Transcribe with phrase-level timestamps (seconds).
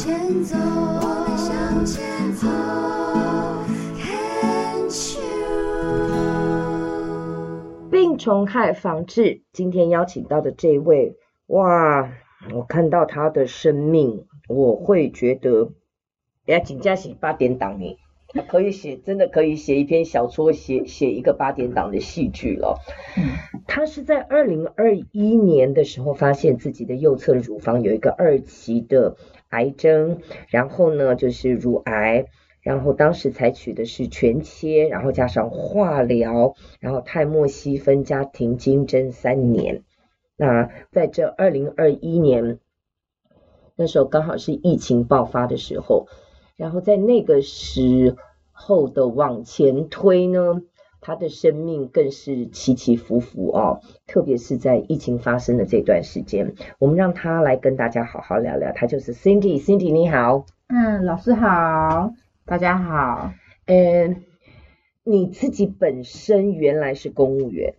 [0.00, 0.56] 前走，
[1.36, 2.46] 向前走。
[7.90, 11.16] 病虫害防治，今天邀请到的这位，
[11.48, 12.12] 哇，
[12.54, 15.72] 我看到他的生命，我会觉得，
[16.46, 17.96] 哎，紧张是八点档呢。
[18.28, 22.78] 他可以写，真的可以写一篇小说，写写一个八点档的戏剧了。
[23.66, 29.16] 他是在二零二一年的时候，发现自己的右侧乳房有一个二期的
[29.48, 32.26] 癌症，然后呢就是乳癌，
[32.60, 39.82] 然后当时采取的是全切，然后加上化疗，然后泰莫西芬加停经针三年。
[40.36, 42.58] 那在这二零二一年，
[43.76, 46.06] 那时候刚好是疫情爆发的时候。
[46.56, 48.16] 然后在那个时
[48.50, 50.60] 候的往前推呢，
[51.00, 58.72] 他的生命更是起起伏伏哦，特别是在疫情发生的这段时间，我们让他来跟大家好好聊聊。
[58.74, 62.12] 他就是 Cindy，Cindy 你好，嗯，老师好，
[62.44, 63.32] 大家好。
[63.66, 64.22] 嗯，
[65.04, 67.74] 你自己本身原来是公务员？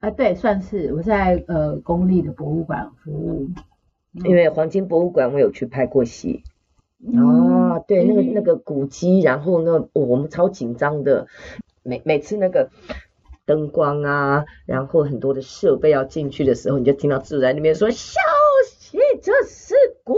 [0.00, 0.10] 啊？
[0.10, 0.92] 对，算是。
[0.94, 3.48] 我在呃公立的博物馆服务，
[4.14, 6.44] 嗯、因为黄金博物馆我有去拍过戏。
[7.04, 11.26] 哦，对，那个那个古迹，然后呢，我们超紧张的，
[11.82, 12.70] 每每次那个
[13.44, 18.20] 灯光啊，然后很多的设备要进去的时候，你就听到自然那边说小
[18.68, 19.74] 心，这是
[20.04, 20.14] 古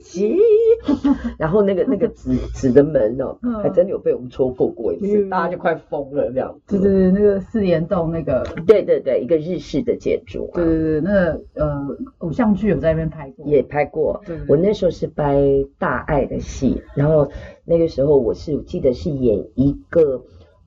[0.00, 0.38] 迹，
[1.38, 6.58] 然后那个那个纸纸的门哦，还真的有被我们戳破过一次，大家就快疯了这样。
[6.66, 10.50] 对对对，那个四联洞那个，对对对，一个日式的建筑。
[10.54, 14.22] 对对对，那个呃偶像剧有在那边拍过，也拍过。
[14.48, 15.36] 我那时候是拍
[15.78, 17.28] 大爱的戏，然后
[17.66, 20.22] 那个时候我是记得是演一个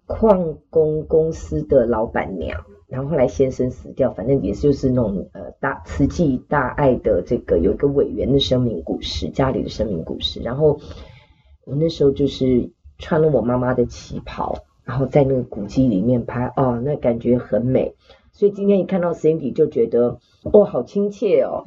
[0.05, 2.65] 矿工公司的老板娘。
[2.87, 10.39] 然后后来先生死掉，反正也就是那种呃大慈济大爱的这个有一个委员的生命故事，家里的生命故事。
[10.41, 10.79] 然后
[11.65, 17.95] 我那时候就是穿了我妈妈的旗袍，然后在那个古迹里面拍，哦，那感觉很美。
[18.31, 21.63] 所以今天一看到 Cindy 就觉得，哦，好亲切哦。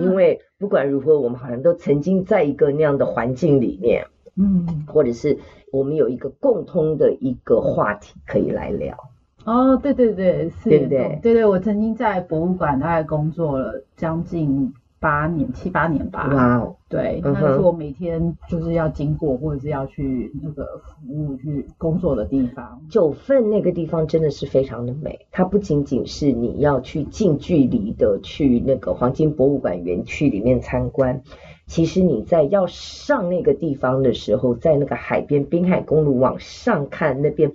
[0.00, 4.06] 因为不管如何，我们好像都曾经在一个那样的环境里面，
[4.38, 5.36] 嗯，或者是
[5.72, 8.96] 我们有一个共通的一个话题可以来聊。
[9.44, 16.28] 哦，对对对，是，对对对对，我曾经在博物馆大概工作了将近八年，七八年吧。
[16.34, 22.82] 哇哦，对，那是我每天就是要经过或者是要去那个服务去工作的地方。
[22.90, 31.22] 九份那个地方真的是非常的美，它不仅仅是你要去近距离的去那个黄金博物馆园区里面参观，
[31.68, 37.52] 其实你在要上那个地方的时候，在那个海边滨海公路往上看那边。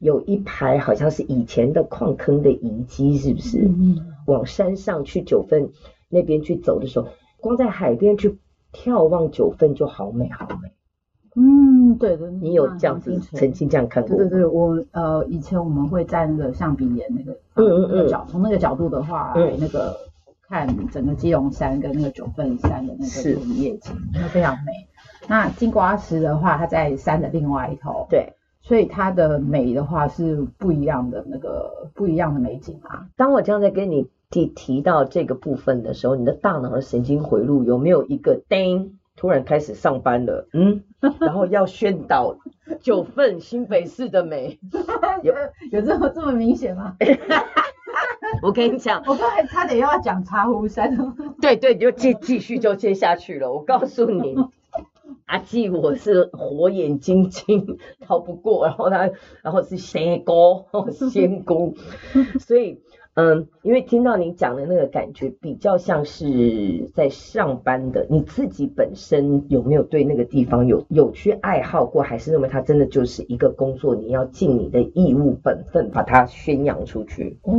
[0.00, 3.60] 有一排好像是以前的矿坑的遗迹，是不是？
[3.64, 4.12] 嗯。
[4.26, 5.70] 往山上去九份
[6.10, 7.08] 那边去走的时候，
[7.40, 8.36] 光在海边去
[8.74, 10.70] 眺望九份就好美，好美。
[11.36, 12.30] 嗯，对的。
[12.30, 14.14] 你有这样子曾经这样看过？
[14.18, 19.96] 对对对，我呃以前我们会在那个象鼻岩那个嗯嗯嗯角，从那个角度的话，嗯，那个
[20.48, 24.72] 看整个基隆山跟那个九份山的那个夜景，那非常美。
[25.28, 28.06] 那金瓜石的话，它在山的另外一头。
[28.10, 28.32] 对。
[28.66, 33.08] 所以它的美的话是不一样的，那个不一样的美景啊。
[33.14, 40.48] 当我这样在跟你提提到这个部分的时候，你的大脑的神经回路有没有一个叮，突然开始上班了？
[40.54, 40.82] 嗯，
[41.20, 42.38] 然后要宣导
[42.80, 44.58] 九份新北市的美，
[45.22, 45.34] 有
[45.70, 46.96] 有这么这么明显吗？
[48.42, 50.96] 我跟你讲，我刚才差点又要讲茶壶山。
[51.40, 53.52] 对对，就继继续就接下去了。
[53.52, 54.36] 我告诉你。
[55.26, 58.66] 阿季，我是火眼金睛，逃不过。
[58.66, 59.10] 然后他，
[59.42, 60.64] 然后是仙姑，
[61.10, 61.74] 仙姑。
[62.38, 62.78] 所以，
[63.14, 68.06] 嗯，因为听到你讲的那个感觉，比较像是在上班的。
[68.10, 73.94] 你自己本身有没有对那个地方有有去爱好过，还是认为它真的就是一个工作？
[73.94, 77.38] 你要尽你的义务本分，把它宣扬出去。
[77.44, 77.54] 哦，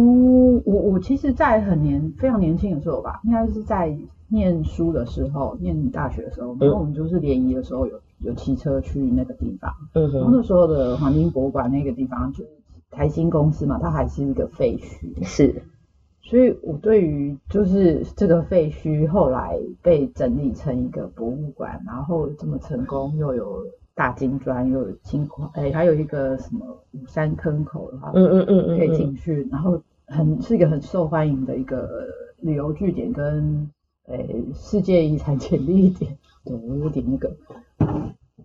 [0.65, 3.97] 我我其实，在很年非常年轻的时候吧，应该是在。
[4.27, 9.71] 念书的时候，念大学的时候，然后我们就是联谊的时候有有骑车去那个地方。
[9.93, 10.15] 嗯哼。
[10.19, 12.49] 然后那时候的黄金博物馆那个地方，就是
[12.89, 15.23] 台新公司嘛，它还是一个废墟。
[15.23, 15.61] 是。
[16.23, 23.61] 所以我对于就是这个废墟后来被整理成一个博物馆，然后这么成功，又有
[23.93, 32.07] 大金砖，又有金矿，哎，还有一个什么五山坑口的话，嗯嗯嗯嗯，可以进去，然后很是一个很受欢迎的一个
[32.41, 33.69] 旅游据点跟。
[34.07, 37.35] 诶，世界遗产潜力一点，对，我有点那个，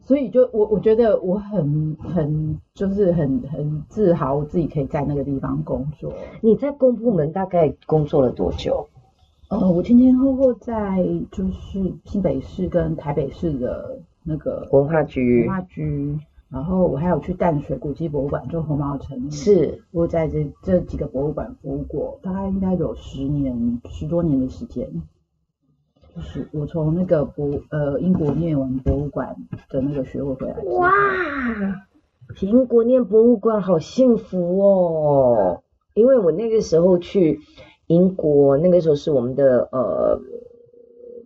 [0.05, 6.15] 所以就我我觉得我很很就是很很自豪，我自己可以在那个地方工作。
[6.41, 8.89] 你在公部门大概工作了多久？
[9.51, 16.19] 呃，我前前后后在就是新北市跟台北市的那个文化局，文化局，
[16.49, 24.89] 然后我还有去淡水古迹博物馆，就红毛城，是我在这这几个博物馆服务过，大概应该有十年十多年的时间。
[26.33, 29.35] 就是我从那个博呃英国念完博物馆
[29.69, 30.91] 的那个学位回来，哇，
[32.41, 35.63] 英国念博物馆好幸福哦！
[35.95, 37.41] 因为我那个时候去
[37.89, 40.21] 英国，那个时候是我们的呃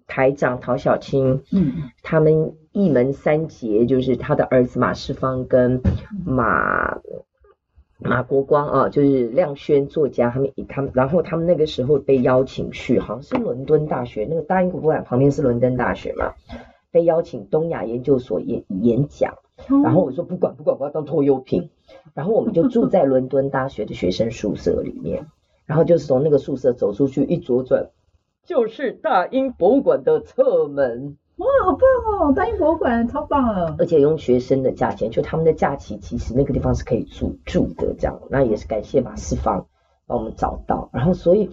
[0.06, 1.72] 台长陶小青，嗯，
[2.02, 5.80] 他们一门三杰，就是他的儿子马世芳跟
[6.24, 6.98] 马。
[8.04, 16.34] 马国光啊，就是亮轩作家，他们他们，然后他们那个时候被邀请去，好像是伦敦大学，那个大英博物馆旁边是伦敦大学嘛，
[16.90, 19.38] 被邀请东亚研究所演演讲，
[19.82, 21.70] 然后我说不管不管，我要当拖油瓶，
[22.12, 25.26] 然后我们就住在伦敦大学的学生宿舍里面，
[25.64, 27.88] 然后就是从那个宿舍走出去，一左转
[28.44, 31.16] 就是大英博物馆的侧门。
[31.36, 32.32] 哇，好棒哦！
[32.32, 38.20] 大英博物馆超棒了，而且用学生的价钱，就他们的假期，其实那个地方是可以住住的，这样。
[38.30, 39.66] 那也是感谢马世芳
[40.06, 41.50] 帮我们找到，然后所以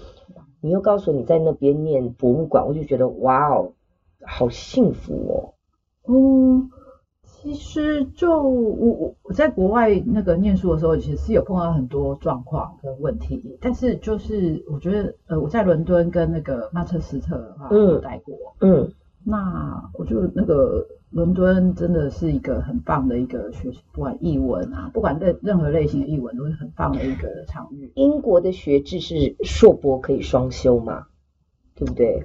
[0.62, 3.74] 你又告诉我你在那边念博物馆，我就觉得哇哦，
[4.24, 5.36] 好幸福哦。
[6.08, 6.70] 嗯，
[7.24, 18.88] 其实就我我我在国外那个念书的时候，其实是有碰到很多状况跟问题，但是就是我觉得呃我在伦敦跟那个曼彻斯特的话，嗯，待过，嗯。
[19.24, 27.92] 那我觉得那个伦敦真的是一个很棒的一个学习，不管译文啊，不管任任何类型的译文都是很棒的一个场域。
[27.94, 31.06] 英国的学制是硕博可以双修嘛？
[31.76, 32.24] 对不对？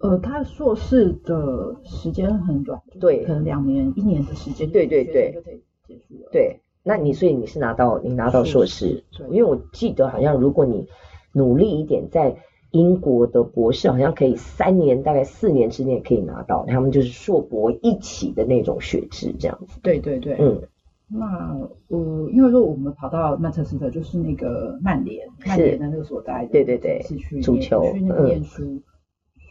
[0.00, 6.28] 呃，他硕士的时间很短，对，可能两年、一年的时间，对对对，就可以结束了。
[6.30, 10.88] 对，那你所以你是拿到你拿到硕士，因为我记得好像如果你
[11.32, 12.36] 努力一点在。
[12.72, 19.78] 英国的博士好像可以三年，大概四年之内可以拿到，他们就是硕博一起的那种学制这样子。
[19.82, 20.62] 对对对，嗯，
[21.08, 21.54] 那
[21.88, 28.82] 呃，因为说我们跑到曼彻斯特，就是那个曼联，曼联的那个所在，对对对，是去足球去那边念书，嗯、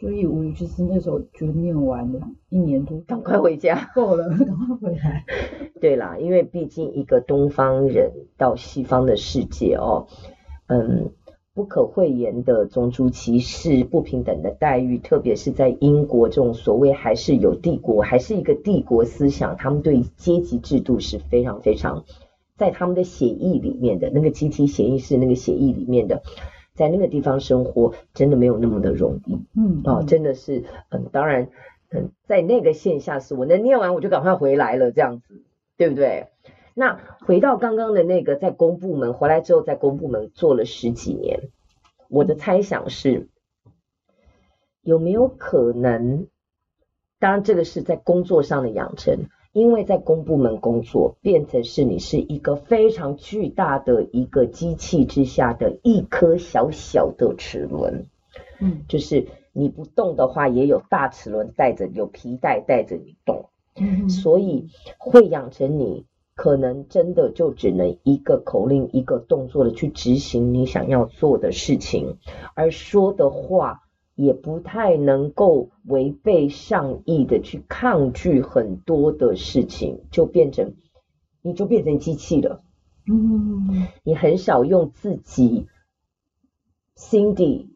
[0.00, 5.24] 所以我其实那时候就念完两一年多，赶快回家，够了， 赶快回来。
[5.80, 10.08] 对啦，因为毕竟一个东方人到西方的世界哦，
[10.66, 11.12] 嗯。
[11.54, 22.04] 不可讳言的种族歧视、不平等的待遇，特别是在英国这种所谓还是有帝国，还是一个帝国思想，他们对阶级制度是非常非常
[22.56, 26.22] 在他们的协议里面的那个集体协议是那个协议里面的，
[26.74, 31.48] 在那个地方生活真的没有那么的容易，嗯，哦，真的是，嗯，当然，
[31.90, 35.42] 嗯，在那个线下是我能念完我就赶快回来了，这样子，
[35.76, 36.28] 对不对？
[36.74, 41.50] 那回到刚刚的那个，在公部门回来之后，在公部门做了十几年，
[42.08, 43.28] 我的猜想是，
[44.80, 46.26] 有没有可能？
[47.18, 58.06] 当然，这个是在工作上的养成，因为在公部门工作，变成是你是一个非常巨大的一个机器之下的一颗小小的齿轮，
[58.60, 66.06] 嗯，就是你不动的话，也有大齿轮带着，有皮带带着你动，嗯，所以会养成你。
[66.34, 72.16] 可能真的就只能一个口令、一个动作的去执行你想要做的事情，
[72.54, 73.82] 而说的话
[74.14, 80.74] 也不太能够违背上意的去抗拒很多的事情，就变成
[81.42, 82.62] 你就变成机器了。
[83.06, 85.66] 嗯，你很少用自己
[86.96, 87.66] ，Cindy，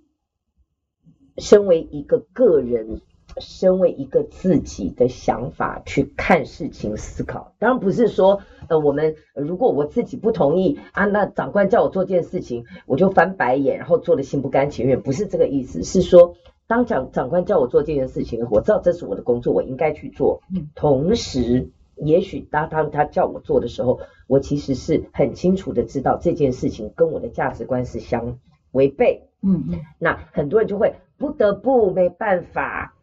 [1.37, 3.03] 身为一个个人。
[3.39, 15.83] 身为一个自己的想法去看事情、思考，当然不是说，呃，我们如果我自己不同意啊，那长官叫我做件事情，我就翻白眼，然后做的心不甘情愿，不是这个意思。
[15.83, 20.41] 是说，当长长官叫我做这件事情，我知道这是我的工作，我应该去做。
[20.75, 28.39] 同时，也许当当他叫我做的时候，我其实是很清楚的知道这件事情跟我的价值观是相
[28.73, 29.29] 违背。
[29.43, 32.95] 嗯嗯，那很多人就会不得不没办法。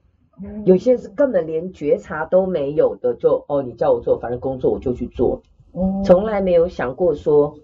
[0.66, 5.42] 有些是根本连觉察都没有的，就哦，你叫我做，反正工作我就去做，
[6.04, 7.56] 从来没有想过说，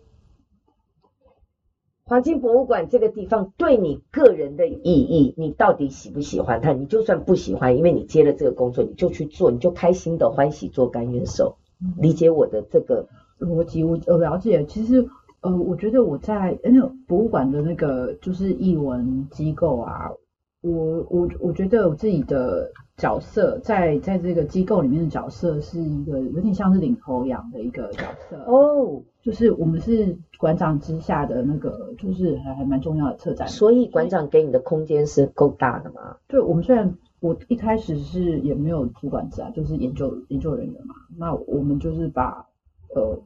[2.05, 6.73] 黄金博物馆这个地方对你个人的意义，你到底喜不喜欢它？
[6.73, 11.55] 你就算不喜欢，因为你接了这个工作，你就去做，你就开心的欢喜做甘愿受。
[11.97, 13.07] 理解我的这个
[13.39, 14.65] 逻辑，我我了解。
[14.65, 15.07] 其实
[15.41, 20.11] 呃，我觉得我在那个博物馆的那个就是译文机构啊。
[20.61, 33.47] 我我我觉得我自己的角色在在这个机构里面的角色是一个有点像是领头羊的一个角色哦，就是我们是馆长之下的那个，就是还还蛮重要的策展。
[33.47, 36.17] 所以馆长给你的空间是够大的嘛？
[36.27, 42.45] 对，我们虽然我一开始是也没有主管职啊，就是研究研究人员嘛，那我们就是把
[42.93, 43.17] 呃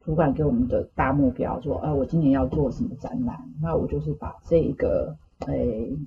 [0.00, 5.16] 主管给我们的大目标说，啊，我今年要做什么展览，那我就是把这个。
[5.40, 5.54] 哎，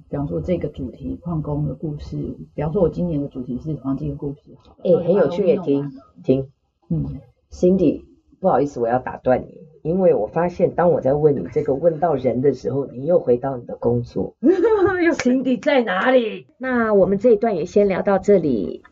[0.10, 2.18] 比方说这个主题矿工的故事，
[2.56, 4.40] 比方说我今年的主题是黄金的故事，
[4.84, 5.92] 哎，很有趣也听
[6.24, 6.50] 听。
[6.90, 7.06] 嗯
[7.52, 8.04] ，Cindy，
[8.40, 14.36] 不好意思，我要打断你，因为我发现当我在问你这个问到人的时候，你又回到你的工作。
[15.18, 16.48] Cindy 在哪里？
[16.58, 18.84] 那我们这一段也先聊到这里。